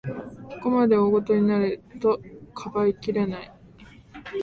[0.55, 2.19] ここまで大ごとになると、
[2.55, 3.51] かばいきれない